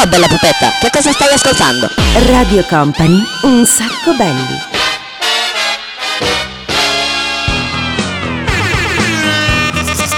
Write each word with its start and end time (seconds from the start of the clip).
Ciao 0.00 0.08
bella 0.08 0.28
pupetta, 0.28 0.70
che 0.80 0.88
cosa 0.90 1.12
stai 1.12 1.30
ascoltando? 1.34 1.86
Radio 2.32 2.64
Company, 2.64 3.22
un 3.42 3.66
sacco 3.66 4.14
belli. 4.16 4.56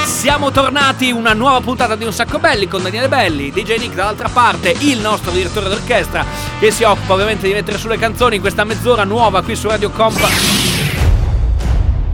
Siamo 0.06 0.52
tornati, 0.52 1.10
una 1.10 1.32
nuova 1.32 1.60
puntata 1.60 1.96
di 1.96 2.04
Un 2.04 2.12
Sacco 2.12 2.38
Belli 2.38 2.68
con 2.68 2.84
Daniele 2.84 3.08
Belli, 3.08 3.50
DJ 3.50 3.78
Nick 3.78 3.94
dall'altra 3.94 4.28
parte, 4.28 4.72
il 4.82 5.00
nostro 5.00 5.32
direttore 5.32 5.68
d'orchestra 5.68 6.24
che 6.60 6.70
si 6.70 6.84
occupa 6.84 7.14
ovviamente 7.14 7.48
di 7.48 7.52
mettere 7.52 7.76
sulle 7.76 7.98
canzoni 7.98 8.36
in 8.36 8.40
questa 8.40 8.62
mezz'ora 8.62 9.02
nuova 9.02 9.42
qui 9.42 9.56
su 9.56 9.66
Radio 9.66 9.90
Comp. 9.90 10.20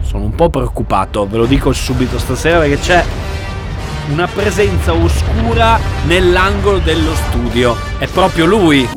Sono 0.00 0.25
un 0.25 0.35
po' 0.35 0.48
preoccupato, 0.48 1.27
ve 1.27 1.37
lo 1.37 1.45
dico 1.45 1.71
subito 1.75 2.19
stasera 2.19 2.61
perché 2.61 2.79
c'è 2.79 3.05
una 4.09 4.27
presenza 4.27 4.93
oscura 4.93 5.79
nell'angolo 6.04 6.79
dello 6.79 7.14
studio. 7.14 7.76
È 7.98 8.07
proprio 8.07 8.46
lui. 8.46 8.89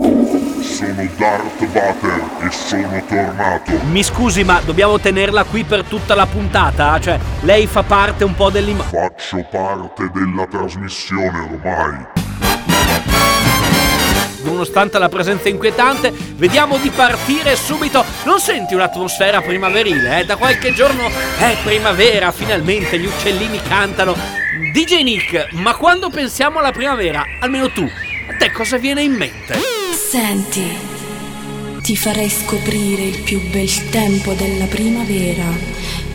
Sono 0.61 1.07
Darth 1.17 1.65
Vader 1.67 2.23
e 2.39 2.51
sono 2.51 3.03
tornato. 3.07 3.71
Mi 3.89 4.03
scusi, 4.03 4.43
ma 4.43 4.61
dobbiamo 4.63 4.99
tenerla 4.99 5.43
qui 5.43 5.63
per 5.63 5.83
tutta 5.83 6.15
la 6.15 6.25
puntata? 6.25 6.99
Cioè, 6.99 7.19
lei 7.41 7.67
fa 7.67 7.83
parte 7.83 8.23
un 8.23 8.35
po' 8.35 8.49
dell'immagine. 8.49 9.09
Faccio 9.09 9.45
parte 9.49 10.09
della 10.13 10.45
trasmissione 10.47 11.49
ormai. 11.51 12.20
Nonostante 14.51 14.99
la 14.99 15.07
presenza 15.07 15.47
inquietante, 15.47 16.11
vediamo 16.35 16.77
di 16.77 16.89
partire 16.89 17.55
subito. 17.55 18.03
Non 18.25 18.39
senti 18.39 18.73
un'atmosfera 18.73 19.41
primaverile? 19.41 20.19
Eh? 20.19 20.25
Da 20.25 20.35
qualche 20.35 20.73
giorno 20.73 21.09
è 21.39 21.55
primavera, 21.63 22.31
finalmente 22.31 22.99
gli 22.99 23.05
uccellini 23.05 23.61
cantano. 23.61 24.13
DJ 24.73 25.03
Nick, 25.03 25.53
ma 25.53 25.73
quando 25.75 26.09
pensiamo 26.09 26.59
alla 26.59 26.73
primavera, 26.73 27.23
almeno 27.39 27.71
tu, 27.71 27.83
a 27.83 28.35
te 28.37 28.51
cosa 28.51 28.77
viene 28.77 29.01
in 29.01 29.13
mente? 29.13 29.57
Senti, 29.93 30.77
ti 31.81 31.95
farei 31.95 32.29
scoprire 32.29 33.03
il 33.03 33.21
più 33.21 33.39
bel 33.49 33.89
tempo 33.89 34.33
della 34.33 34.65
primavera, 34.65 35.45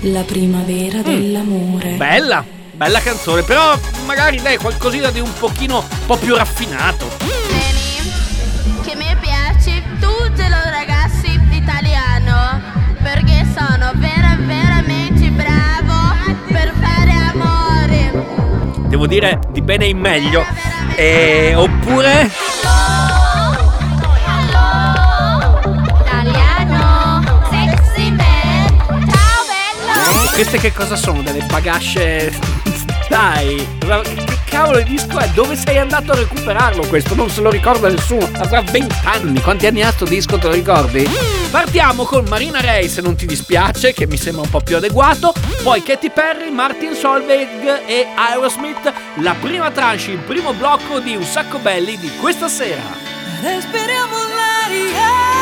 la 0.01 0.23
primavera 0.23 1.01
dell'amore. 1.01 1.93
Bella, 1.93 2.45
bella 2.73 3.01
canzone, 3.01 3.43
però 3.43 3.79
magari 4.05 4.43
dai 4.43 4.59
qualcosina 4.59 5.11
di 5.11 5.21
un 5.21 5.33
pochino 5.39 5.79
un 5.79 6.07
po' 6.07 6.17
più 6.17 6.37
raffinato. 6.37 7.36
Devo 18.97 19.09
dire 19.09 19.39
di 19.51 19.61
bene 19.61 19.85
in 19.85 19.99
meglio. 19.99 20.43
E, 20.95 21.53
oppure 21.55 22.31
Italiano, 26.01 27.23
sexy 27.51 28.11
man, 28.11 28.67
ciao 28.89 29.45
bello. 29.85 30.31
queste 30.33 30.57
che 30.57 30.73
cosa 30.73 30.97
sono? 30.97 31.21
Delle 31.21 31.45
bagasce. 31.45 32.33
Dai, 33.11 33.69
cavolo 34.57 34.79
di 34.79 34.85
disco 34.85 35.19
è? 35.19 35.29
Dove 35.35 35.55
sei 35.55 35.77
andato 35.77 36.13
a 36.13 36.15
recuperarlo 36.15 36.87
questo? 36.87 37.15
Non 37.15 37.29
se 37.29 37.43
lo 37.43 37.51
ricorda 37.51 37.91
nessuno. 37.91 38.27
Avrà 38.39 38.63
20 38.63 38.95
anni. 39.05 39.41
Quanti 39.43 39.67
anni 39.67 39.83
ha 39.83 39.91
sto 39.91 40.07
disco, 40.07 40.39
te 40.39 40.47
lo 40.47 40.55
ricordi? 40.55 41.07
Partiamo 41.51 42.05
con 42.05 42.25
Marina 42.27 42.63
Ray, 42.63 42.89
se 42.89 43.03
non 43.03 43.17
ti 43.17 43.27
dispiace, 43.27 43.93
che 43.93 44.07
mi 44.07 44.17
sembra 44.17 44.45
un 44.45 44.49
po' 44.49 44.61
più 44.61 44.77
adeguato. 44.77 45.35
Poi 45.63 45.83
Katy 45.83 46.11
Perry, 46.11 46.51
Martin 46.51 46.95
Solveig 46.95 47.83
e 47.87 48.07
Aerosmith. 48.17 48.91
La 49.17 49.35
prima 49.39 49.71
tranche, 49.71 50.13
il 50.13 50.19
primo 50.21 50.55
blocco 50.55 51.01
di 51.01 51.15
Un 51.15 51.25
sacco 51.25 51.59
belli 51.59 51.99
di 51.99 52.11
questa 52.19 52.49
sera. 52.49 52.83
Respiriamo 53.43 54.17
l'aria 54.35 55.36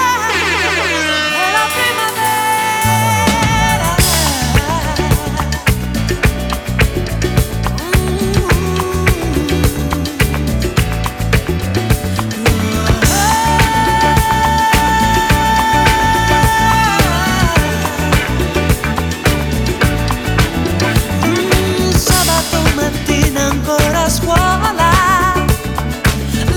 scuola. 24.15 24.93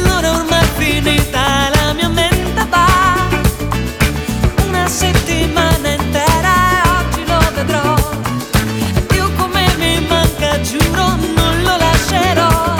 L'ora 0.03 0.29
ormai 0.37 0.65
finita 0.77 1.69
la 1.73 1.93
mia 1.93 2.09
mente 2.09 2.65
va. 2.69 2.85
Una 4.67 4.87
settimana 4.87 5.87
intera 5.99 6.53
e 6.71 6.89
oggi 6.97 7.23
lo 7.25 7.39
vedrò. 7.55 7.95
Dio 9.09 9.31
come 9.37 9.63
mi 9.79 10.05
manca, 10.07 10.61
giuro 10.61 11.05
non 11.35 11.53
lo 11.63 11.75
lascerò. 11.77 12.75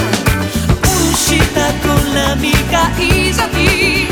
Un'uscita 0.94 1.66
con 1.82 2.02
l'amica 2.14 2.92
Isati 2.98 4.08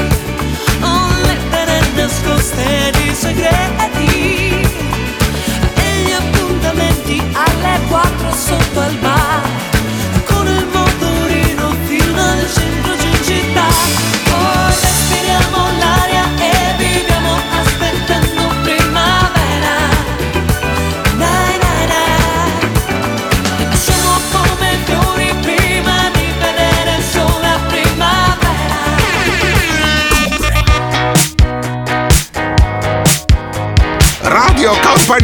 Ho 0.82 1.10
lettere 1.26 1.80
nascoste 1.96 2.92
di 2.98 3.14
segreti 3.14 3.85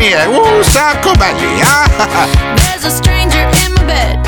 Company, 0.02 0.16
un 0.36 0.64
sacco 0.64 1.12
belli, 1.12 1.62
ah! 1.62 2.28
There's 2.56 2.86
a 2.86 2.90
stranger 2.90 3.48
in 3.64 3.74
my 3.76 3.84
bed. 3.86 4.21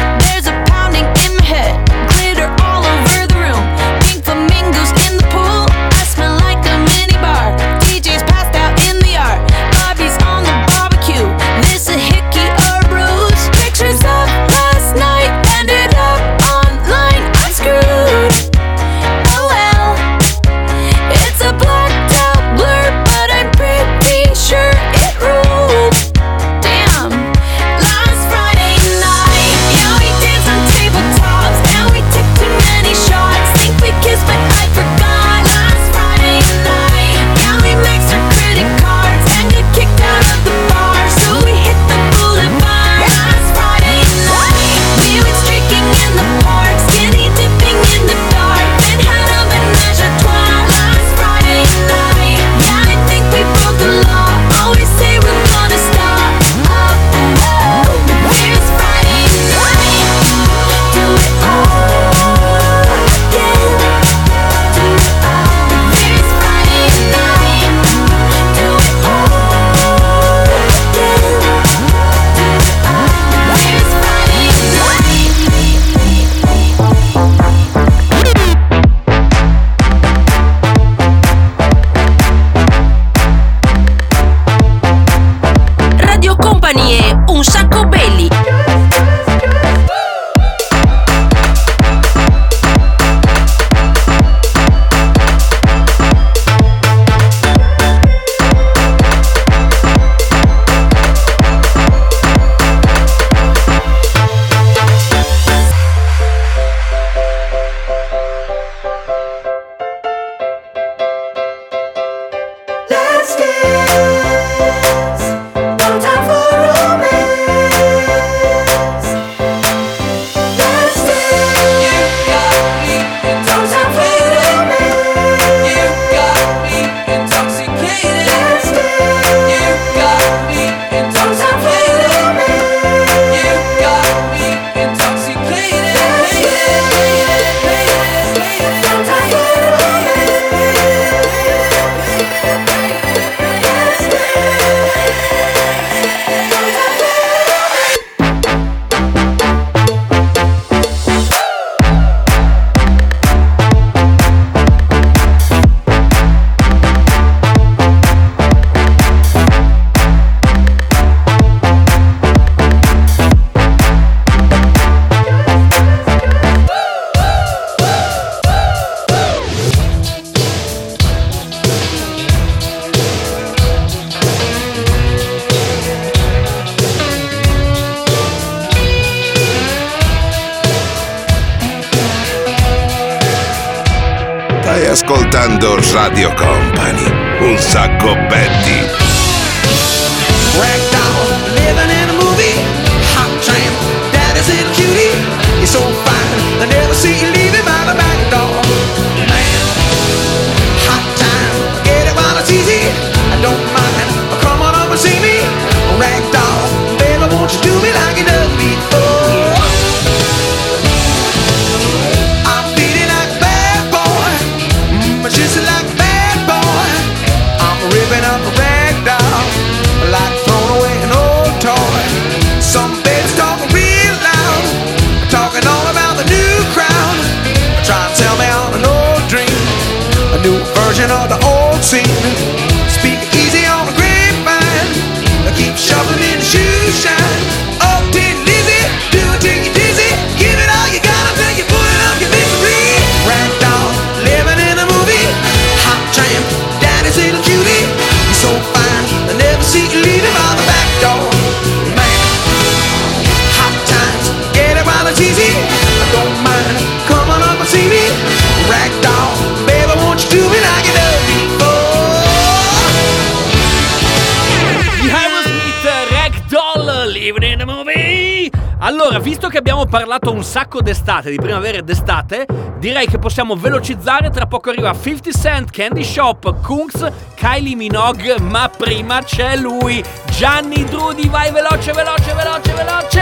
Parlato 269.94 270.34
un 270.34 270.44
sacco 270.44 270.82
d'estate, 270.82 271.30
di 271.30 271.36
primavera 271.36 271.78
e 271.78 271.84
d'estate, 271.84 272.48
direi 272.80 273.06
che 273.06 273.20
possiamo 273.20 273.56
velocizzare. 273.56 274.32
Tra 274.32 274.48
poco 274.48 274.72
arriva 274.72 274.92
50 274.92 275.30
Cent, 275.40 275.70
Candy 275.70 276.04
Shop, 276.04 276.62
Kungs, 276.64 277.08
Kylie 277.36 277.76
Minogue, 277.76 278.40
ma 278.40 278.72
prima 278.76 279.22
c'è 279.22 279.56
lui, 279.56 280.04
Gianni 280.32 280.84
Drudi. 280.86 281.30
Vai 281.30 281.52
veloce, 281.52 281.92
veloce, 281.92 282.34
veloce, 282.34 282.74
veloce! 282.74 283.22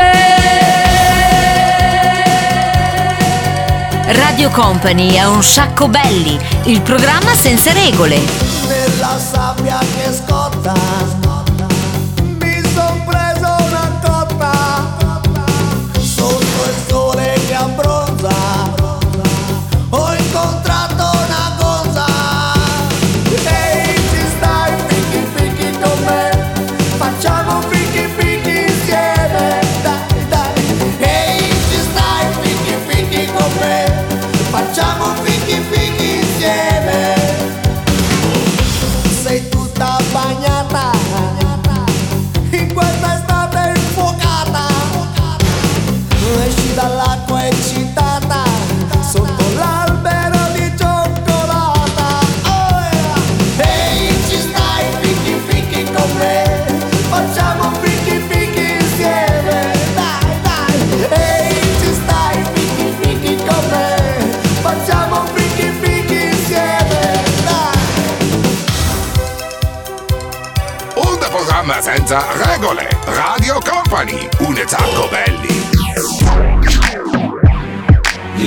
Radio 4.14 4.50
Company 4.52 5.16
è 5.16 5.26
un 5.26 5.44
sacco 5.44 5.90
belli, 5.90 6.40
il 6.68 6.82
programma 6.82 7.34
senza 7.34 7.74
regole. 7.74 8.18
Nella 8.66 9.18
sabbia 9.20 9.78
che 9.80 10.14
scotta 10.14 10.41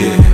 Yeah. 0.04 0.33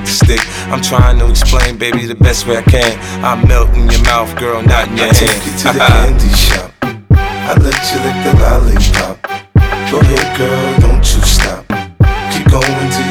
the 0.01 0.11
stick. 0.11 0.41
I'm 0.71 0.81
trying 0.81 1.19
to 1.19 1.29
explain, 1.29 1.77
baby, 1.77 2.05
the 2.05 2.15
best 2.15 2.47
way 2.47 2.57
I 2.57 2.61
can. 2.63 2.99
I 3.23 3.35
melt 3.45 3.69
in 3.75 3.89
your 3.89 4.03
mouth, 4.03 4.35
girl, 4.37 4.61
not 4.61 4.87
in 4.89 4.97
your 4.97 5.07
I 5.07 5.13
hand. 5.13 5.17
take 5.17 5.45
you 5.45 5.53
to 5.61 5.67
the 5.73 5.79
candy 5.91 6.29
shop. 6.35 6.71
I 7.11 7.53
let 7.57 7.79
you 7.91 7.97
lick 8.05 8.17
the 8.25 8.33
lollipop. 8.41 9.17
Go 9.91 9.99
ahead, 9.99 10.37
girl, 10.37 10.79
don't 10.79 11.03
you 11.03 11.21
stop. 11.25 11.65
Keep 12.31 12.47
going 12.47 12.87
till 12.91 13.10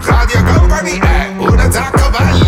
Radio 0.00 0.42
Company 0.44 0.98
è 0.98 1.30
un 1.36 1.68
Zacco 1.70 2.10
Belli, 2.10 2.47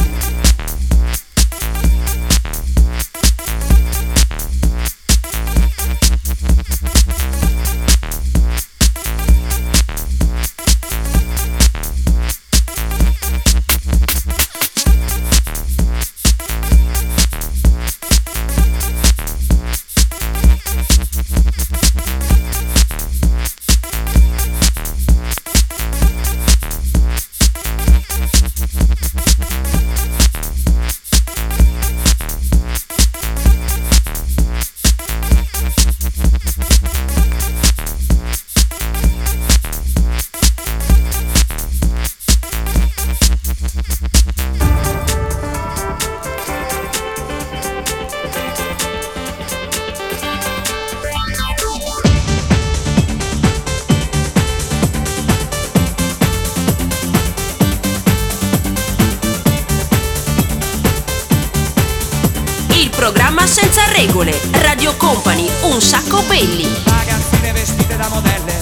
Regole. 64.23 64.39
Radio 64.61 64.95
Company, 64.97 65.49
un 65.63 65.81
sacco 65.81 66.21
belli. 66.23 66.67
Ragazzine 66.85 67.51
vestite 67.53 67.95
da 67.95 68.07
modelle 68.09 68.60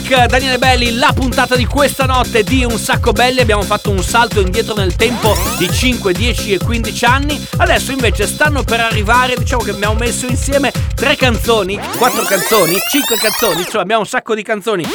Nick, 0.00 0.26
Daniele 0.26 0.56
Belli, 0.56 0.94
la 0.94 1.12
puntata 1.14 1.56
di 1.56 1.66
questa 1.66 2.06
notte 2.06 2.42
di 2.42 2.64
Un 2.64 2.78
Sacco 2.78 3.12
Belli 3.12 3.40
abbiamo 3.40 3.60
fatto 3.62 3.90
un 3.90 4.02
salto 4.02 4.40
indietro 4.40 4.74
nel 4.74 4.96
tempo 4.96 5.36
di 5.58 5.70
5, 5.70 6.14
10 6.14 6.54
e 6.54 6.58
15 6.58 7.04
anni. 7.04 7.46
Adesso 7.58 7.92
invece 7.92 8.26
stanno 8.26 8.62
per 8.62 8.80
arrivare, 8.80 9.34
diciamo 9.36 9.62
che 9.62 9.72
abbiamo 9.72 9.94
messo 9.94 10.26
insieme 10.26 10.72
tre 10.94 11.16
canzoni, 11.16 11.78
quattro 11.98 12.22
canzoni, 12.22 12.78
cinque 12.90 13.16
canzoni, 13.16 13.60
insomma 13.60 13.82
abbiamo 13.82 14.00
un 14.00 14.06
sacco 14.06 14.34
di 14.34 14.42
canzoni 14.42 14.86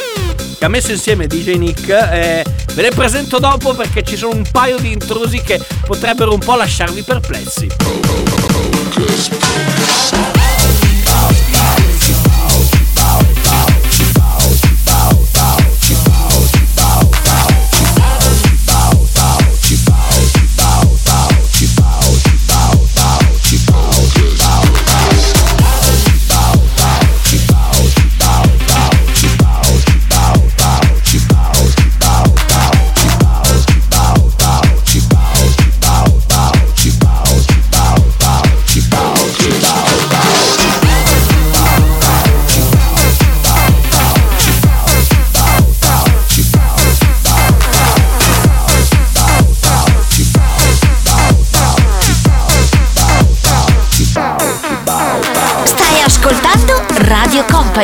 che 0.58 0.64
ha 0.64 0.68
messo 0.68 0.90
insieme 0.90 1.28
DJ 1.28 1.54
Nick. 1.54 1.88
eh, 1.88 2.44
ve 2.74 2.82
le 2.82 2.90
presento 2.90 3.38
dopo 3.38 3.74
perché 3.74 4.02
ci 4.02 4.16
sono 4.16 4.34
un 4.34 4.44
paio 4.50 4.76
di 4.78 4.90
intrusi 4.90 5.40
che 5.40 5.60
potrebbero 5.86 6.32
un 6.32 6.40
po' 6.40 6.56
lasciarvi 6.56 7.02
perplessi. 7.02 7.68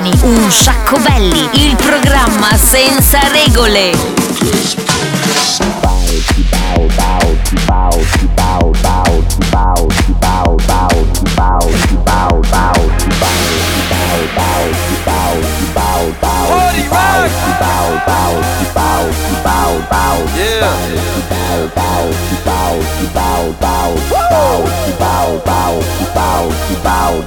Company, 0.03 0.19
un 0.23 0.51
sacco 0.51 0.99
belli, 0.99 1.49
il 1.53 1.77
programma 1.77 2.57
senza 2.57 3.21
regole. 3.31 3.93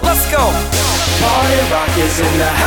Let's 0.01 0.31
go. 0.31 0.51
Party 1.19 1.71
rock 1.71 1.97
is 1.97 2.19
in 2.19 2.37
the 2.37 2.45
house 2.45 2.64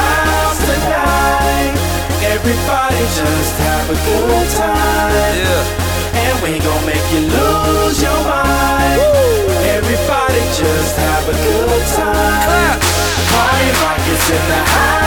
just 3.17 3.55
have 3.59 3.87
a 3.91 3.99
good 4.09 4.49
time. 4.57 5.35
Yeah. 5.41 6.23
And 6.25 6.37
we 6.43 6.59
gon' 6.59 6.85
make 6.87 7.07
you 7.13 7.23
lose 7.25 8.03
your 8.03 8.21
mind. 8.25 9.01
Everybody 9.77 10.43
just 10.53 10.97
have 10.97 11.25
a 11.29 11.37
good 11.47 11.85
time. 11.97 12.79
Party 13.33 13.69
rock 13.81 14.03
is 14.13 14.31
in 14.31 14.45
the 14.49 14.63
house 14.73 14.98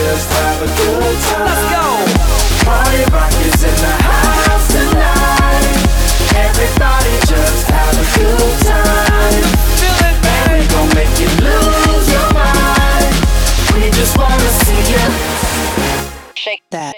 just 0.00 0.28
have 0.32 0.62
a 0.62 0.70
good 0.80 1.16
time. 1.28 1.46
Let's 1.48 1.64
go. 1.76 1.86
Party 2.64 3.04
rock 3.12 3.32
is 3.48 3.60
in 3.68 3.76
the 3.84 3.94
house 4.08 4.66
tonight. 4.72 5.66
Everybody 6.46 7.14
just 7.32 7.64
have 7.76 7.94
a 8.00 8.06
good 8.16 8.54
time. 8.70 9.44
Feel 9.80 10.00
it, 10.08 10.16
baby. 10.24 10.40
And 10.40 10.52
we 10.56 10.64
gon' 10.74 10.90
make 10.98 11.14
you 11.20 11.30
lose 11.46 12.06
your 12.16 12.28
mind. 12.32 13.12
We 13.74 13.82
just 13.98 14.16
wanna 14.16 14.50
see 14.64 14.82
you. 14.94 15.06
Shake 16.34 16.64
that. 16.70 16.94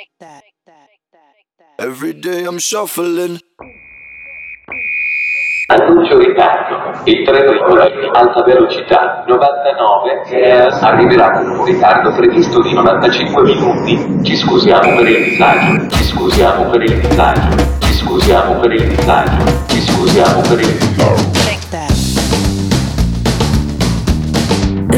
Every 1.78 2.12
day 2.12 2.44
I'm 2.44 2.58
shuffling. 2.60 3.40
Annuncio 6.32 6.42
ritardo. 6.42 7.00
Il 7.04 7.24
treno 7.24 7.52
in 7.52 8.10
alta 8.12 8.42
velocità 8.42 9.24
99 9.26 10.22
eh, 10.30 10.68
arriverà 10.80 11.30
con 11.32 11.50
un 11.50 11.64
ritardo 11.64 12.12
previsto 12.14 12.60
di 12.62 12.72
95 12.72 13.42
minuti. 13.42 14.20
Ci 14.22 14.36
scusiamo 14.36 14.96
per 14.96 15.08
il 15.08 15.24
disagio. 15.24 15.86
Ci 15.88 16.04
scusiamo 16.04 16.70
per 16.70 16.82
il 16.82 17.00
disagio. 17.00 17.40
Ci 17.80 17.92
scusiamo 17.92 18.54
per 18.60 18.72
il 18.72 18.88
disagio. 18.88 19.44
Ci 19.66 19.80
scusiamo 19.80 20.40
per 20.40 20.60
il 20.60 20.78
disagio. 20.78 21.30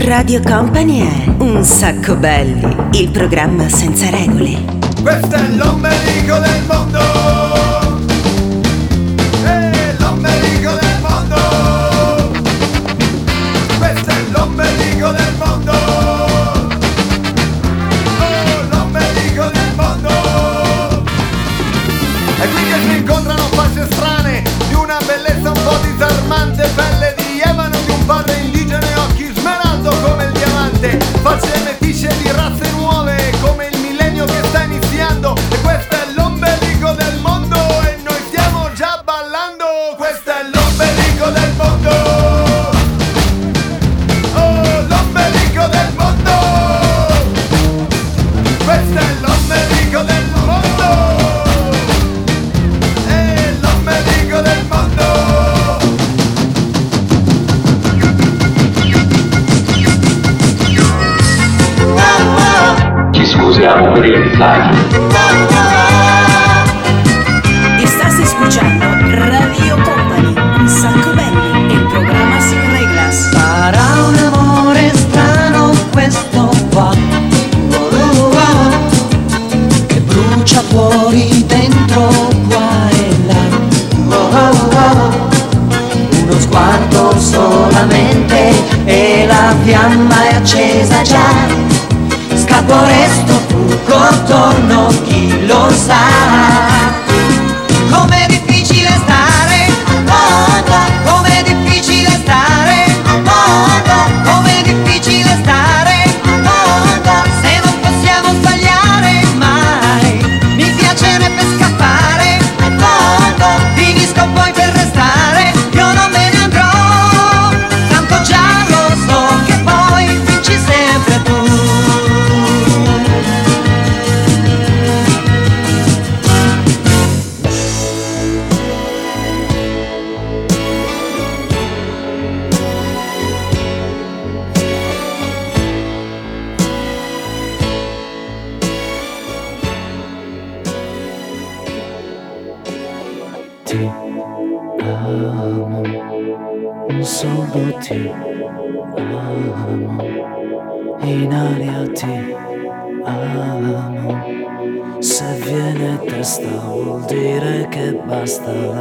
Radio 0.06 0.40
Company 0.42 1.00
è 1.00 1.30
Un 1.38 1.64
sacco 1.64 2.14
belli, 2.14 2.76
il 2.92 3.10
programma 3.10 3.68
senza 3.68 4.10
regole. 4.10 4.62
Questo 5.02 5.34
è 5.34 5.48
l'ombelico 5.56 6.38
del 6.38 6.62
mondo. 6.66 7.43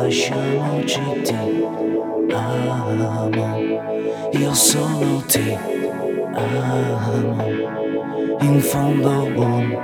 Lasciamoci 0.04 1.00
ti 1.24 1.36
amo, 2.34 3.58
io 4.32 4.54
solo 4.54 5.24
ti 5.28 5.58
amo, 6.34 7.46
in 8.42 8.60
fondo 8.60 9.10
un 9.34 9.78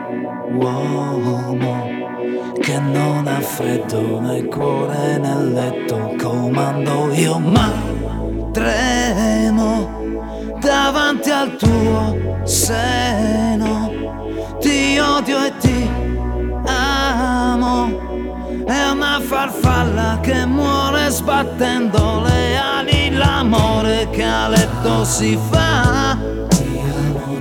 uomo 0.55 1.87
che 2.59 2.79
non 2.79 3.27
ha 3.27 3.39
freddo 3.39 4.19
nel 4.19 4.45
cuore 4.47 5.17
nel 5.19 5.53
letto. 5.53 6.13
Comando 6.21 7.13
io 7.13 7.39
ma 7.39 7.71
tremo 8.51 9.87
davanti 10.59 11.29
al 11.29 11.55
tuo 11.55 12.43
seno 12.43 13.08
farfalla 19.19 20.19
che 20.21 20.45
muore 20.45 21.09
sbattendo 21.09 22.21
le 22.21 22.57
ali 22.57 23.11
l'amore 23.11 24.09
che 24.11 24.23
a 24.23 24.47
letto 24.47 25.03
si 25.03 25.37
fa. 25.49 26.17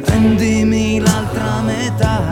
Prendimi 0.05 1.01
l'altra 1.01 1.61
metà. 1.63 2.31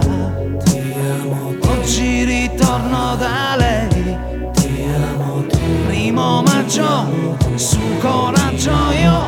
Oggi 1.68 2.24
ritorno 2.24 3.16
da 3.16 3.56
lei. 3.56 4.18
Ti 4.52 4.86
amo 4.94 5.44
Primo 5.86 6.42
maggio 6.42 7.36
Su 7.54 7.78
coraggio 8.00 8.70
io 8.92 9.25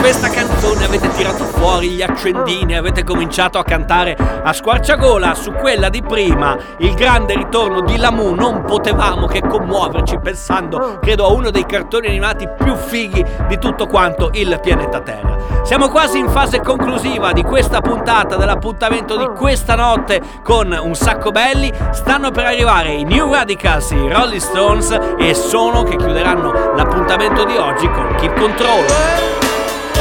questa 0.00 0.30
canzone 0.30 0.86
avete 0.86 1.10
tirato 1.10 1.44
fuori 1.44 1.90
gli 1.90 2.00
accendini, 2.00 2.74
avete 2.74 3.04
cominciato 3.04 3.58
a 3.58 3.62
cantare 3.62 4.16
a 4.16 4.50
squarciagola, 4.50 5.34
su 5.34 5.52
quella 5.52 5.90
di 5.90 6.02
prima, 6.02 6.56
il 6.78 6.94
grande 6.94 7.34
ritorno 7.36 7.82
di 7.82 7.98
Lamu, 7.98 8.32
non 8.34 8.64
potevamo 8.64 9.26
che 9.26 9.42
commuoverci 9.42 10.18
pensando, 10.22 10.98
credo, 11.02 11.26
a 11.26 11.32
uno 11.32 11.50
dei 11.50 11.66
cartoni 11.66 12.06
animati 12.08 12.48
più 12.48 12.74
fighi 12.76 13.22
di 13.46 13.58
tutto 13.58 13.86
quanto 13.86 14.30
il 14.32 14.58
pianeta 14.62 15.00
Terra. 15.00 15.36
Siamo 15.64 15.90
quasi 15.90 16.18
in 16.18 16.30
fase 16.30 16.60
conclusiva 16.60 17.32
di 17.32 17.42
questa 17.42 17.82
puntata, 17.82 18.36
dell'appuntamento 18.36 19.18
di 19.18 19.28
questa 19.36 19.74
notte 19.74 20.20
con 20.42 20.76
un 20.82 20.94
sacco 20.94 21.30
belli. 21.30 21.70
Stanno 21.90 22.30
per 22.30 22.46
arrivare 22.46 22.92
i 22.92 23.04
New 23.04 23.30
Radicals, 23.30 23.90
i 23.90 24.08
Rolling 24.08 24.40
Stones 24.40 24.98
e 25.18 25.34
sono 25.34 25.82
che 25.82 25.96
chiuderanno 25.96 26.74
l'appuntamento 26.74 27.44
di 27.44 27.56
oggi 27.56 27.88
con 27.90 28.14
Keep 28.16 28.40
Control. 28.40 29.39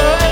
love. 0.03 0.28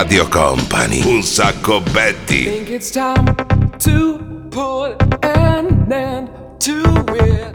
Radio 0.00 0.28
Company, 0.28 1.02
un 1.12 1.24
sacco 1.24 1.80
Betty. 1.80 2.44
think 2.44 2.70
it's 2.70 2.92
time 2.92 3.26
to 3.78 4.18
put 4.48 4.94
an 5.24 5.92
end 5.92 6.30
to 6.60 7.04
it. 7.16 7.52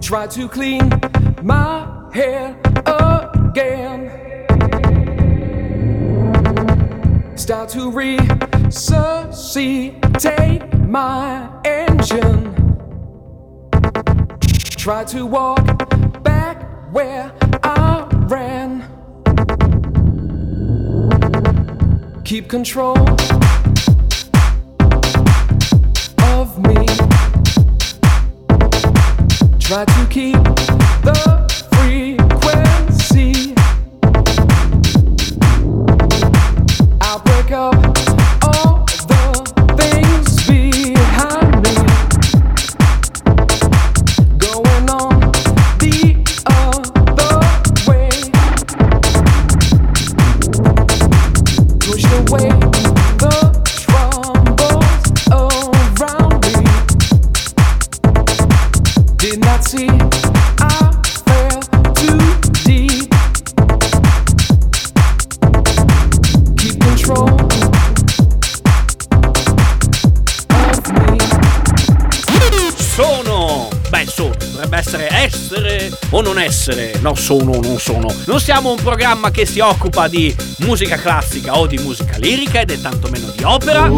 Try 0.00 0.26
to 0.28 0.48
clean 0.48 0.88
my 1.42 1.86
hair 2.14 2.56
again. 2.86 4.10
Start 7.36 7.68
to 7.68 7.90
resuscitate 7.90 10.72
my 10.88 11.50
engine. 11.66 12.54
Try 14.78 15.04
to 15.04 15.26
walk 15.26 15.66
back 16.22 16.62
where 16.94 17.30
I 17.62 18.06
ran. 18.26 18.93
Keep 22.24 22.48
control 22.48 22.96
of 26.22 26.58
me. 26.58 26.86
Try 29.60 29.84
to 29.84 30.06
keep 30.08 30.32
the 31.04 31.43
No, 77.04 77.14
sono 77.14 77.50
o 77.52 77.60
non 77.60 77.78
sono. 77.78 78.08
Non 78.24 78.40
siamo 78.40 78.70
un 78.70 78.78
programma 78.82 79.30
che 79.30 79.44
si 79.44 79.60
occupa 79.60 80.08
di 80.08 80.34
musica 80.60 80.96
classica 80.96 81.58
o 81.58 81.66
di 81.66 81.76
musica 81.76 82.16
lirica 82.16 82.60
ed 82.60 82.70
è 82.70 82.80
tantomeno 82.80 83.30
di 83.36 83.42
opera. 83.42 83.90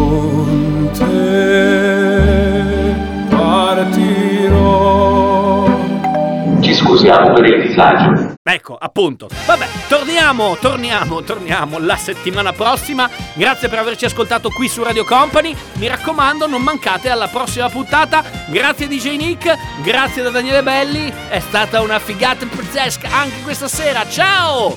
Scusiamo 6.87 7.33
per 7.33 7.45
il 7.45 7.67
disagio. 7.67 8.35
Ecco, 8.41 8.77
appunto. 8.79 9.27
Vabbè, 9.45 9.67
torniamo, 9.89 10.55
torniamo, 10.59 11.21
torniamo 11.21 11.79
la 11.79 11.97
settimana 11.97 12.53
prossima. 12.53 13.09
Grazie 13.33 13.67
per 13.67 13.79
averci 13.79 14.05
ascoltato 14.05 14.49
qui 14.49 14.69
su 14.69 14.81
Radio 14.83 15.03
Company. 15.03 15.53
Mi 15.73 15.87
raccomando, 15.87 16.47
non 16.47 16.61
mancate 16.61 17.09
alla 17.09 17.27
prossima 17.27 17.69
puntata. 17.69 18.23
Grazie 18.47 18.87
DJ 18.87 19.17
Nick, 19.17 19.53
grazie 19.83 20.23
da 20.23 20.29
Daniele 20.29 20.63
Belli. 20.63 21.13
È 21.29 21.39
stata 21.39 21.81
una 21.81 21.99
figata 21.99 22.45
pazzesca 22.45 23.09
anche 23.11 23.41
questa 23.43 23.67
sera. 23.67 24.07
Ciao! 24.07 24.75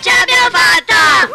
Ce 0.00 0.10
l'abbiamo 0.10 0.48
fatta! 0.50 1.30